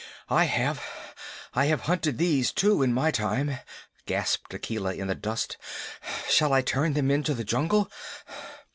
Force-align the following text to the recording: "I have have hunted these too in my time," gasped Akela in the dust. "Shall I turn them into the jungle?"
"I 0.31 0.45
have 0.45 0.81
have 1.53 1.81
hunted 1.81 2.17
these 2.17 2.51
too 2.51 2.81
in 2.81 2.91
my 2.91 3.11
time," 3.11 3.59
gasped 4.07 4.51
Akela 4.51 4.95
in 4.95 5.05
the 5.05 5.13
dust. 5.13 5.57
"Shall 6.27 6.53
I 6.53 6.63
turn 6.63 6.93
them 6.93 7.11
into 7.11 7.35
the 7.35 7.43
jungle?" 7.43 7.87